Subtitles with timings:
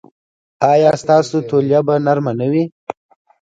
[0.71, 2.63] ایا ستاسو تولیه به نرمه نه وي؟